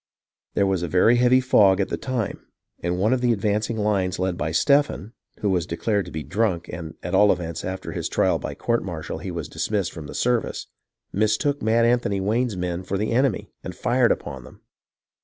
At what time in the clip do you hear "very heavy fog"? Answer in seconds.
0.87-1.79